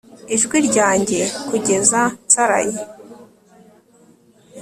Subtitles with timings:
[0.35, 2.77] ijwi ryanjye kugeza nsaraye